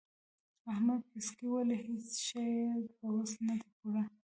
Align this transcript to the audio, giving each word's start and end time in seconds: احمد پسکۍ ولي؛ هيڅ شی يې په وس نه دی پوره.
احمد 0.71 1.01
پسکۍ 1.09 1.45
ولي؛ 1.49 1.77
هيڅ 1.85 2.07
شی 2.27 2.45
يې 2.55 2.71
په 2.97 3.05
وس 3.15 3.31
نه 3.47 3.53
دی 3.61 3.69
پوره. 3.77 4.03